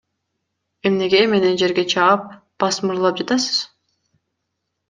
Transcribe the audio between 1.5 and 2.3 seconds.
жерге чаап,